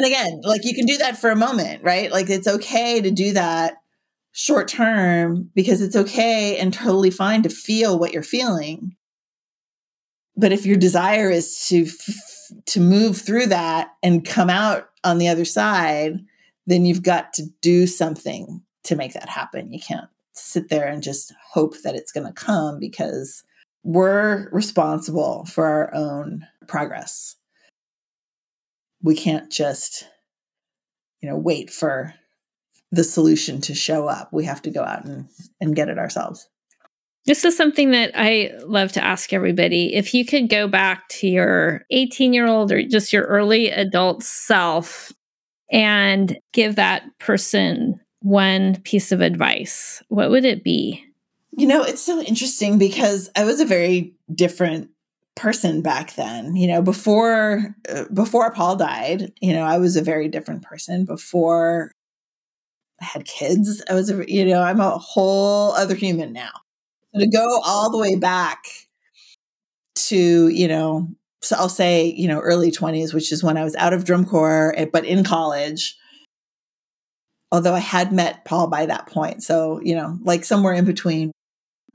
[0.00, 2.10] and again, like you can do that for a moment, right?
[2.10, 3.74] Like it's okay to do that
[4.32, 8.96] short term because it's okay and totally fine to feel what you're feeling.
[10.36, 11.86] But if your desire is to
[12.66, 16.20] to move through that and come out on the other side,
[16.66, 19.70] then you've got to do something to make that happen.
[19.70, 23.44] You can't sit there and just hope that it's going to come because
[23.82, 27.36] we're responsible for our own progress
[29.02, 30.06] we can't just
[31.20, 32.14] you know wait for
[32.92, 35.26] the solution to show up we have to go out and,
[35.60, 36.48] and get it ourselves
[37.26, 39.94] this is something that I love to ask everybody.
[39.94, 44.22] If you could go back to your 18 year old or just your early adult
[44.22, 45.12] self
[45.70, 51.04] and give that person one piece of advice, what would it be?
[51.60, 54.88] You know, it's so interesting because I was a very different
[55.36, 60.02] person back then you know before uh, before paul died you know i was a
[60.02, 61.04] very different person.
[61.04, 61.92] Before
[63.00, 66.50] i had kids i was a you know i'm a whole other human now.
[67.14, 68.64] So to go all the way back
[69.94, 71.08] to you know
[71.42, 74.26] so i'll say you know early 20s which is when i was out of drum
[74.26, 75.96] corps eh, but in college
[77.52, 79.42] although i had met paul by that point.
[79.42, 81.30] So you know like somewhere in between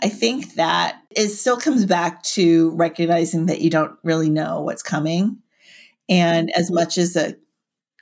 [0.01, 4.83] I think that it still comes back to recognizing that you don't really know what's
[4.83, 5.37] coming.
[6.09, 7.35] And as much as a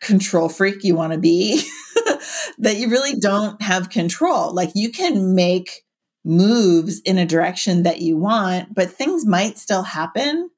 [0.01, 1.63] control freak you want to be,
[2.57, 4.53] that you really don't have control.
[4.53, 5.83] Like you can make
[6.25, 10.49] moves in a direction that you want, but things might still happen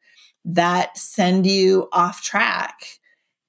[0.45, 2.99] that send you off track.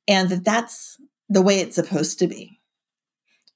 [0.09, 2.56] And that that's the way it's supposed to be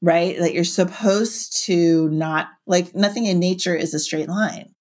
[0.02, 0.38] right?
[0.38, 4.74] That you're supposed to not, like, nothing in nature is a straight line.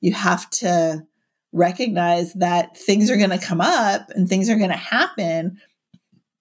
[0.00, 1.06] You have to
[1.52, 5.58] recognize that things are going to come up and things are going to happen,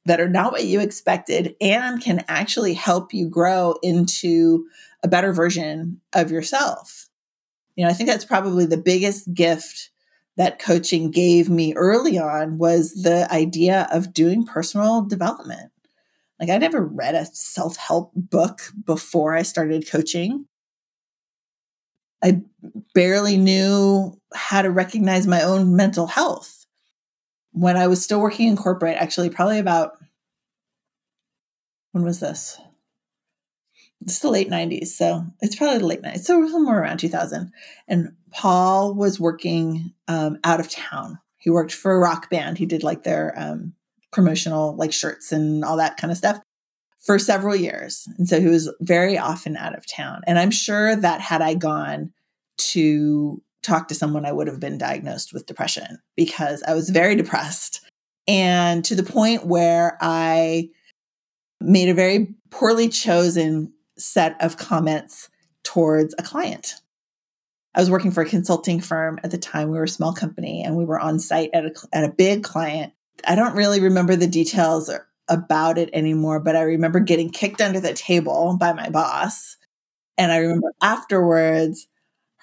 [0.05, 4.65] that are not what you expected and can actually help you grow into
[5.03, 7.07] a better version of yourself.
[7.75, 9.91] You know, I think that's probably the biggest gift
[10.37, 15.71] that coaching gave me early on was the idea of doing personal development.
[16.39, 20.45] Like I never read a self-help book before I started coaching.
[22.23, 22.41] I
[22.93, 26.65] barely knew how to recognize my own mental health.
[27.51, 29.93] When I was still working in corporate, actually probably about
[31.91, 32.59] when was this?
[34.01, 34.87] It's the late 90s.
[34.87, 36.19] So it's probably the late 90s.
[36.19, 37.51] So somewhere around 2000.
[37.87, 41.19] And Paul was working um, out of town.
[41.37, 42.57] He worked for a rock band.
[42.57, 43.73] He did like their um,
[44.11, 46.39] promotional like shirts and all that kind of stuff
[46.99, 48.07] for several years.
[48.17, 50.21] And so he was very often out of town.
[50.27, 52.11] And I'm sure that had I gone
[52.57, 57.15] to talk to someone, I would have been diagnosed with depression because I was very
[57.15, 57.81] depressed.
[58.27, 60.69] And to the point where I
[61.61, 65.29] made a very poorly chosen set of comments
[65.63, 66.75] towards a client.
[67.75, 69.69] I was working for a consulting firm at the time.
[69.69, 72.43] We were a small company and we were on site at a, at a big
[72.43, 72.93] client.
[73.27, 74.91] I don't really remember the details
[75.27, 79.57] about it anymore, but I remember getting kicked under the table by my boss.
[80.17, 81.87] And I remember afterwards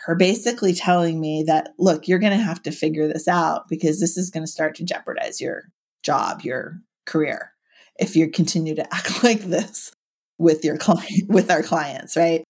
[0.04, 3.98] her basically telling me that, look, you're going to have to figure this out because
[3.98, 5.64] this is going to start to jeopardize your
[6.02, 7.52] job, your career
[7.98, 9.92] if you continue to act like this
[10.38, 12.44] with your client with our clients, right?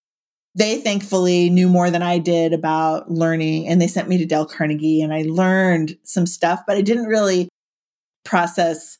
[0.55, 4.47] They thankfully knew more than I did about learning and they sent me to Dale
[4.47, 7.49] Carnegie and I learned some stuff, but I didn't really
[8.27, 8.99] process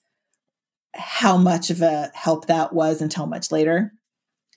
[0.95, 3.93] how much of a help that was until much later.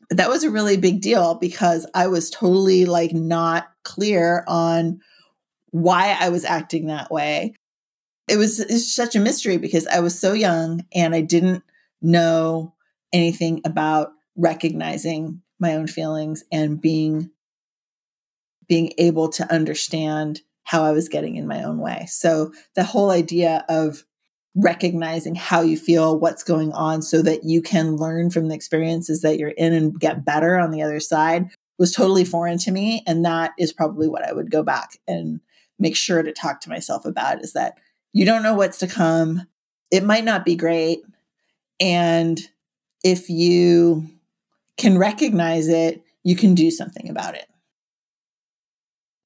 [0.07, 5.01] But that was a really big deal because I was totally like not clear on
[5.71, 7.53] why I was acting that way.
[8.27, 11.63] It was, it was such a mystery because I was so young and I didn't
[12.01, 12.73] know
[13.11, 17.31] anything about recognizing my own feelings and being
[18.67, 22.05] being able to understand how I was getting in my own way.
[22.07, 24.05] So the whole idea of
[24.55, 29.21] recognizing how you feel, what's going on so that you can learn from the experiences
[29.21, 33.03] that you're in and get better on the other side was totally foreign to me
[33.07, 35.39] and that is probably what I would go back and
[35.77, 37.77] make sure to talk to myself about is that
[38.11, 39.47] you don't know what's to come.
[39.91, 41.01] It might not be great.
[41.79, 42.39] And
[43.03, 44.09] if you
[44.77, 47.47] can recognize it, you can do something about it.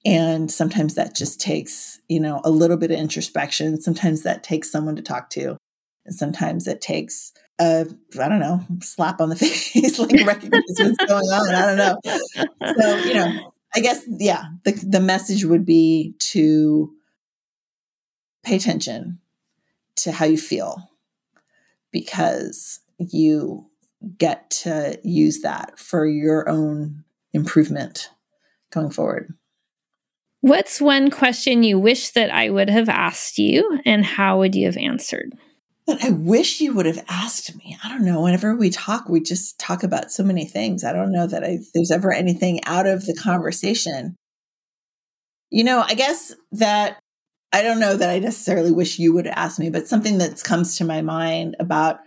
[0.06, 3.80] And sometimes that just takes, you know, a little bit of introspection.
[3.80, 5.58] Sometimes that takes someone to talk to.
[6.06, 7.86] And sometimes it takes a,
[8.20, 11.56] I don't know, slap on the face, like recognize what's going on.
[11.56, 12.76] I don't know.
[12.78, 16.94] So, you know, I guess, yeah, the, the message would be to
[18.44, 19.20] pay attention
[19.96, 20.90] to how you feel
[21.92, 23.68] because you
[24.18, 28.10] get to use that for your own improvement
[28.72, 29.34] going forward.
[30.44, 34.66] What's one question you wish that I would have asked you, and how would you
[34.66, 35.32] have answered?
[35.88, 37.78] That I wish you would have asked me.
[37.82, 38.24] I don't know.
[38.24, 40.84] Whenever we talk, we just talk about so many things.
[40.84, 44.18] I don't know that I, there's ever anything out of the conversation.
[45.50, 47.00] You know, I guess that
[47.54, 50.78] I don't know that I necessarily wish you would ask me, but something that comes
[50.78, 52.02] to my mind about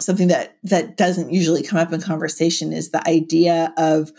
[0.00, 4.10] something that that doesn't usually come up in conversation is the idea of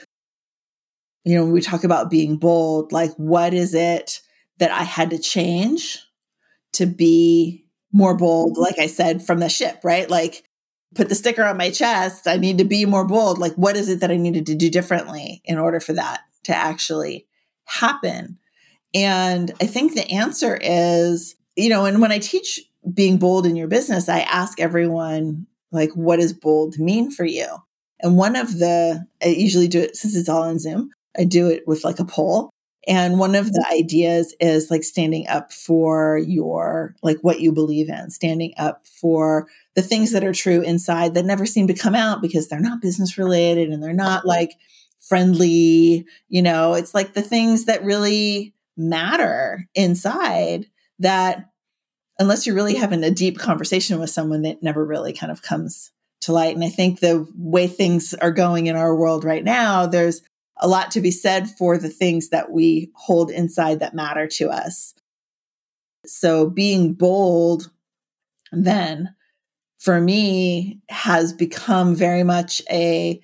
[1.23, 4.21] you know when we talk about being bold like what is it
[4.57, 5.99] that i had to change
[6.73, 8.61] to be more bold mm-hmm.
[8.61, 10.09] like i said from the ship right?
[10.09, 10.43] Like
[10.95, 13.39] put the sticker on my chest i need to be more bold.
[13.39, 16.55] Like what is it that i needed to do differently in order for that to
[16.55, 17.27] actually
[17.65, 18.37] happen?
[18.93, 22.59] And i think the answer is you know and when i teach
[22.93, 27.47] being bold in your business i ask everyone like what does bold mean for you?
[28.01, 31.49] And one of the i usually do it since it's all on zoom i do
[31.49, 32.49] it with like a poll.
[32.85, 33.79] And one of the mm-hmm.
[33.79, 39.47] ideas is like standing up for your like what you believe in standing up for
[39.75, 42.81] the things that are true inside that never seem to come out because they're not
[42.81, 44.29] business related and they're not mm-hmm.
[44.29, 44.51] like
[44.99, 46.73] friendly you know?
[46.73, 50.65] It's like the things that really matter inside
[50.99, 51.49] that
[52.19, 55.91] unless you're really having a deep conversation with someone that never really kind of comes
[56.21, 56.55] to light.
[56.55, 60.21] And I think the way things are going in our world right now, there's
[60.57, 64.49] a lot to be said for the things that we hold inside that matter to
[64.49, 64.93] us.
[66.05, 67.71] So being bold
[68.51, 69.15] then
[69.79, 73.19] for me has become very much a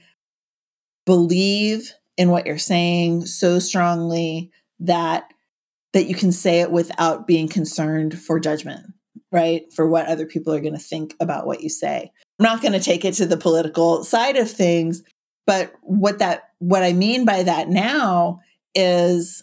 [1.05, 5.25] believe in what you're saying so strongly that
[5.93, 8.85] that you can say it without being concerned for judgment.
[9.31, 9.71] right?
[9.73, 12.11] For what other people are going to think about what you say.
[12.39, 15.03] I'm not going to take it to the political side of things,
[15.49, 18.41] but what that what I mean by that now
[18.75, 19.41] is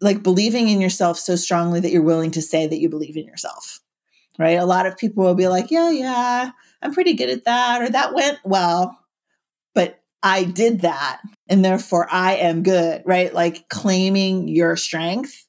[0.00, 3.24] like believing in yourself so strongly that you're willing to say that you believe in
[3.24, 3.80] yourself.
[4.38, 4.52] Right?
[4.60, 7.88] A lot of people will be like, "Yeah, yeah, I'm pretty good at that," or
[7.88, 8.96] "That went well."
[9.74, 13.34] But I did that and therefore I am good, right?
[13.34, 15.44] Like claiming your strength,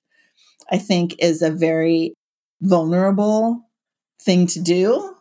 [0.71, 2.15] I think is a very
[2.59, 3.69] vulnerable
[4.19, 5.14] thing to do.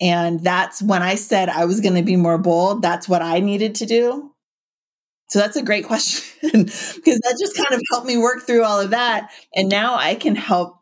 [0.00, 3.40] And that's when I said I was going to be more bold, that's what I
[3.40, 4.32] needed to do.
[5.28, 8.80] So that's a great question because that just kind of helped me work through all
[8.80, 9.30] of that.
[9.54, 10.78] And now I can help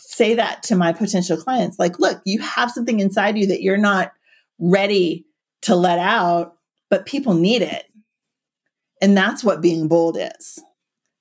[0.00, 3.76] say that to my potential clients like, look, you have something inside you that you're
[3.76, 4.12] not
[4.58, 5.24] ready
[5.62, 6.56] to let out,
[6.90, 7.84] but people need it.
[9.00, 10.58] And that's what being bold is.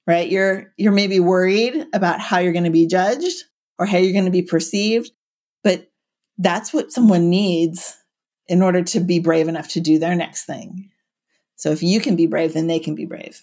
[0.07, 0.29] Right?
[0.29, 3.45] You're you're maybe worried about how you're going to be judged
[3.77, 5.11] or how you're going to be perceived,
[5.63, 5.90] but
[6.41, 7.97] that's what someone needs
[8.47, 10.89] in order to be brave enough to do their next thing.
[11.55, 13.41] So if you can be brave, then they can be brave.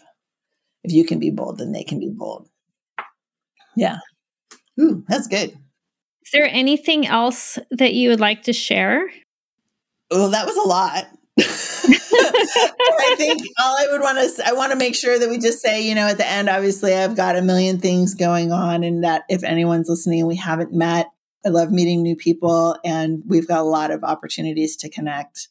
[0.82, 2.48] If you can be bold, then they can be bold.
[3.76, 3.98] Yeah.
[4.80, 5.50] Ooh, that's good.
[5.50, 9.08] Is there anything else that you would like to share?
[10.10, 11.06] Oh, that was a lot.
[11.40, 15.60] I think all I would want to I want to make sure that we just
[15.60, 19.04] say, you know, at the end, obviously I've got a million things going on and
[19.04, 21.06] that if anyone's listening and we haven't met,
[21.44, 25.48] I love meeting new people and we've got a lot of opportunities to connect.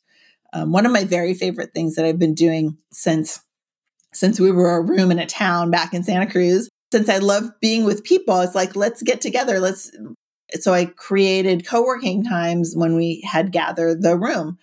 [0.53, 3.41] Um, one of my very favorite things that I've been doing since
[4.13, 7.51] since we were a room in a town back in Santa Cruz, since I love
[7.61, 9.59] being with people, it's like let's get together.
[9.59, 9.91] Let's.
[10.53, 14.57] So I created co-working times when we had gathered the room.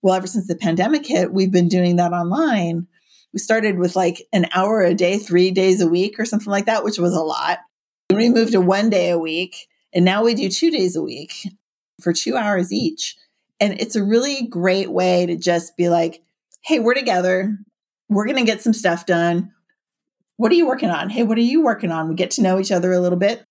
[0.00, 2.86] Well, ever since the pandemic hit, we've been doing that online.
[3.32, 6.66] We started with like an hour a day, three days a week, or something like
[6.66, 7.58] that, which was a lot.
[8.12, 11.48] We moved to one day a week, and now we do two days a week
[12.00, 13.16] for two hours each.
[13.60, 16.22] And it's a really great way to just be like,
[16.62, 17.56] hey, we're together.
[18.08, 19.52] We're going to get some stuff done.
[20.36, 21.10] What are you working on?
[21.10, 22.08] Hey, what are you working on?
[22.08, 23.44] We get to know each other a little bit.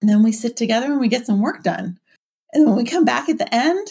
[0.00, 1.98] And then we sit together and we get some work done.
[2.52, 3.88] And when we come back at the end,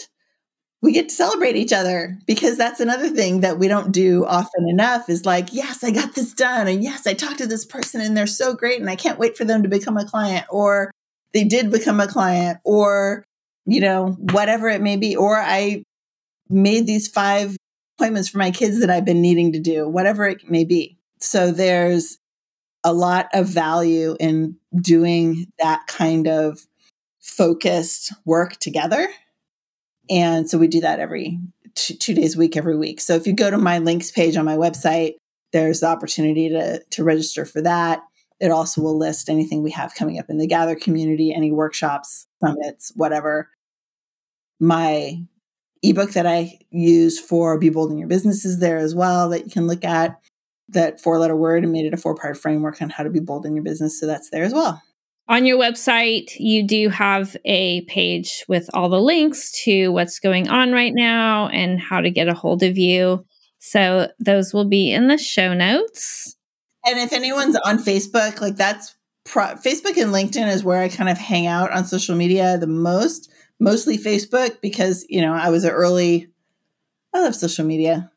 [0.80, 4.68] we get to celebrate each other because that's another thing that we don't do often
[4.68, 6.66] enough is like, yes, I got this done.
[6.66, 8.80] And yes, I talked to this person and they're so great.
[8.80, 10.90] And I can't wait for them to become a client or
[11.34, 13.24] they did become a client or
[13.66, 15.16] you know, whatever it may be.
[15.16, 15.84] Or I
[16.48, 17.56] made these five
[17.98, 20.98] appointments for my kids that I've been needing to do, whatever it may be.
[21.20, 22.18] So there's
[22.82, 26.66] a lot of value in doing that kind of
[27.20, 29.08] focused work together.
[30.10, 31.38] And so we do that every
[31.74, 33.00] two, two days a week, every week.
[33.00, 35.14] So if you go to my links page on my website,
[35.52, 38.02] there's the opportunity to, to register for that.
[38.40, 42.26] It also will list anything we have coming up in the Gather community, any workshops,
[42.44, 43.48] summits, whatever.
[44.60, 45.22] My
[45.82, 49.44] ebook that I use for Be Bold in Your Business is there as well that
[49.44, 50.18] you can look at.
[50.68, 53.20] That four letter word and made it a four part framework on how to be
[53.20, 54.00] bold in your business.
[54.00, 54.82] So that's there as well.
[55.28, 60.48] On your website, you do have a page with all the links to what's going
[60.48, 63.24] on right now and how to get a hold of you.
[63.58, 66.33] So those will be in the show notes.
[66.86, 71.08] And if anyone's on Facebook, like that's pro- Facebook and LinkedIn is where I kind
[71.08, 73.30] of hang out on social media the most
[73.60, 76.28] mostly Facebook because, you know, I was an early,
[77.14, 78.10] I love social media.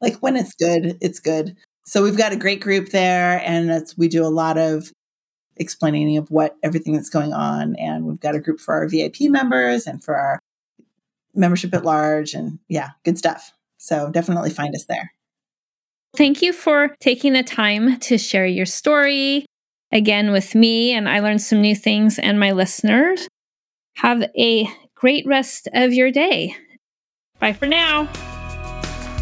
[0.00, 1.56] Like when it's good, it's good.
[1.84, 4.92] So we've got a great group there and that's, we do a lot of
[5.56, 7.76] explaining of what everything that's going on.
[7.76, 10.38] And we've got a group for our VIP members and for our
[11.34, 13.52] membership at large and yeah, good stuff.
[13.76, 15.12] So definitely find us there.
[16.16, 19.46] Thank you for taking the time to share your story
[19.92, 20.92] again with me.
[20.92, 23.28] And I learned some new things and my listeners.
[23.96, 26.56] Have a great rest of your day.
[27.38, 28.08] Bye for now.